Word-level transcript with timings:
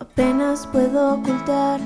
Apenas 0.00 0.66
puedo 0.66 1.14
ocultar 1.14 1.80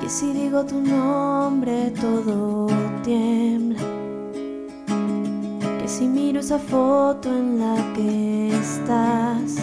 que 0.00 0.08
si 0.08 0.32
digo 0.32 0.64
tu 0.64 0.80
nombre 0.80 1.92
todo 2.00 2.66
tiembla. 3.02 3.80
Que 5.80 5.88
si 5.88 6.06
miro 6.06 6.40
esa 6.40 6.58
foto 6.58 7.28
en 7.28 7.60
la 7.60 7.76
que 7.94 8.48
estás, 8.58 9.56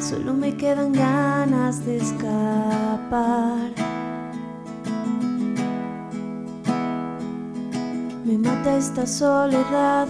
solo 0.00 0.32
me 0.32 0.56
quedan 0.56 0.92
ganas 0.92 1.84
de 1.84 1.96
escapar. 1.96 3.70
Me 8.24 8.38
mata 8.38 8.76
esta 8.76 9.06
soledad. 9.06 10.08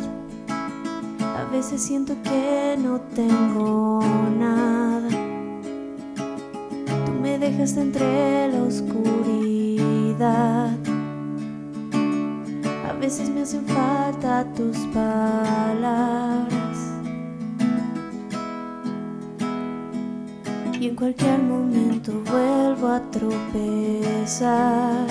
A 1.21 1.45
veces 1.51 1.83
siento 1.83 2.15
que 2.23 2.77
no 2.79 3.01
tengo 3.15 4.01
nada. 4.39 4.46
Dejas 7.57 7.77
entre 7.79 8.53
la 8.53 8.63
oscuridad. 8.65 9.57
A 12.87 12.93
veces 13.01 13.31
me 13.31 13.41
hacen 13.41 13.65
falta 13.67 14.45
tus 14.55 14.77
palabras. 14.93 16.77
Y 20.79 20.89
en 20.89 20.97
cualquier 20.97 21.39
momento 21.39 22.13
vuelvo 22.31 22.89
a 22.89 23.01
tropezar. 23.11 25.07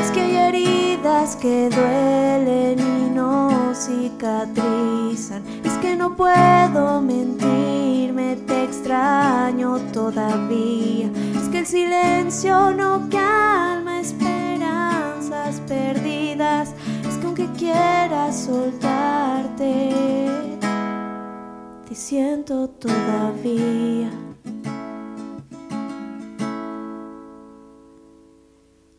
Es 0.00 0.10
que 0.12 0.22
hay 0.22 0.36
heridas 0.36 1.36
que 1.36 1.68
duelen 1.68 2.78
y 2.78 3.10
no 3.14 3.74
cicatrizan. 3.74 5.42
Es 5.64 5.74
que 5.82 5.94
no 5.96 6.16
puedo 6.16 7.02
mentirme, 7.02 8.36
te 8.46 8.64
extraño 8.64 9.78
todavía. 9.92 11.10
Silencio 11.66 12.70
no 12.70 13.08
calma 13.10 13.98
esperanzas 13.98 15.60
perdidas. 15.66 16.72
Es 17.04 17.16
que 17.16 17.26
aunque 17.26 17.48
quieras 17.58 18.44
soltarte, 18.44 19.92
te 21.88 21.94
siento 21.96 22.68
todavía. 22.68 24.12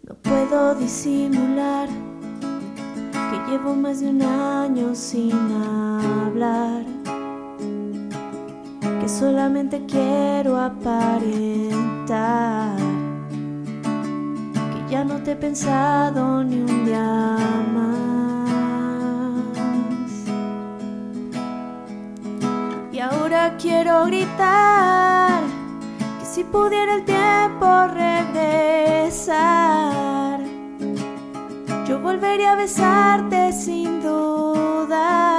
No 0.04 0.16
puedo 0.22 0.76
disimular 0.76 1.88
que 3.32 3.50
llevo 3.50 3.76
más 3.76 4.02
de 4.02 4.10
un 4.10 4.22
año 4.22 4.94
sin 4.94 5.32
hablar, 5.32 6.84
solamente 9.08 9.86
quiero 9.86 10.58
aparentar, 10.60 11.18
que 14.74 14.92
ya 14.92 15.04
no 15.04 15.16
te 15.24 15.32
he 15.32 15.36
pensado 15.36 16.44
ni 16.44 16.60
un 16.60 16.86
día 16.86 17.38
más. 17.74 17.88
Y 22.92 23.00
ahora 23.00 23.56
quiero 23.58 24.06
gritar 24.06 25.42
que 26.20 26.26
si 26.26 26.44
pudiera 26.44 26.96
el 26.96 27.06
tiempo 27.06 27.88
regresar, 27.94 29.32
yo 31.88 32.00
volvería 32.02 32.54
a 32.54 32.56
besarte 32.56 33.54
sin 33.54 34.02
dudar. 34.02 35.37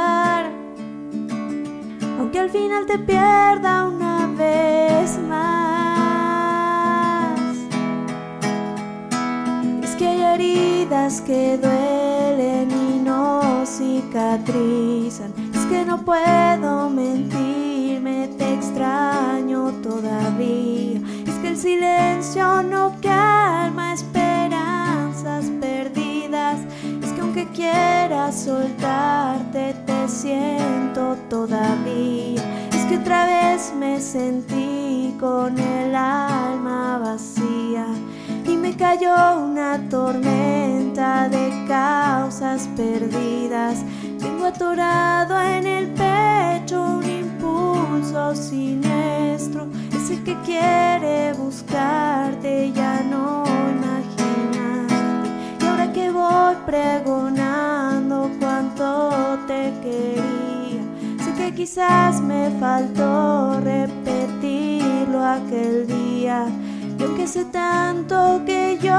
Aunque 2.29 2.41
al 2.41 2.51
final 2.51 2.85
te 2.85 2.99
pierda 2.99 3.87
una 3.87 4.27
vez 4.27 5.19
más. 5.31 7.41
Es 9.83 9.97
que 9.97 10.07
hay 10.07 10.21
heridas 10.35 11.23
que 11.23 11.57
duelen 11.57 12.71
y 12.71 12.99
no 12.99 13.65
cicatrizan. 13.65 15.33
Es 15.55 15.65
que 15.71 15.87
no 15.87 16.05
puedo 16.05 16.91
mentirme, 16.91 18.29
te 18.37 18.57
extraño 18.57 19.73
todavía. 19.83 21.01
Es 21.27 21.35
que 21.41 21.49
el 21.49 21.57
silencio 21.57 22.63
no 22.63 22.93
calma 23.01 23.28
soltarte, 28.33 29.75
te 29.87 30.09
siento 30.09 31.17
todavía. 31.29 32.43
Es 32.73 32.85
que 32.87 32.99
otra 32.99 33.27
vez 33.27 33.73
me 33.79 34.01
sentí 34.01 35.15
con 35.19 35.59
el 35.59 35.95
alma 35.95 36.99
vacía. 36.99 37.87
Y 38.45 38.57
me 38.57 38.77
cayó 38.77 39.39
una 39.39 39.79
tormenta 39.89 41.29
de 41.29 41.65
causas 41.67 42.69
perdidas. 42.77 43.85
Tengo 44.19 44.47
atorado 44.47 45.41
en 45.41 45.67
el 45.67 45.87
pecho 45.93 46.83
un 46.83 47.05
impulso 47.05 48.35
siniestro. 48.35 49.69
Es 49.93 50.11
el 50.11 50.23
que 50.25 50.37
quiere 50.43 51.33
buscarte, 51.35 52.73
ya 52.73 53.03
no 53.03 53.45
imaginarte. 53.77 55.29
Y 55.61 55.67
ahora 55.67 55.93
que 55.93 56.11
voy 56.11 56.55
pregonando 56.67 57.28
quizás 61.59 62.21
me 62.21 62.51
faltó 62.61 63.59
repetirlo 63.59 65.25
aquel 65.25 65.89
día. 65.89 66.47
Y 66.97 67.03
aunque 67.03 67.27
sé 67.27 67.47
tanto 67.47 68.43
que 68.47 68.79
yo 68.81 68.91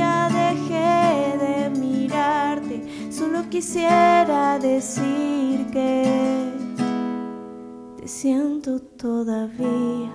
ya 0.00 0.28
dejé 0.30 1.36
de 1.44 1.70
mirarte, 1.70 3.10
solo 3.10 3.42
quisiera 3.50 4.60
decir 4.60 5.66
que 5.72 6.52
te 8.00 8.06
siento 8.06 8.78
todavía. 8.78 10.12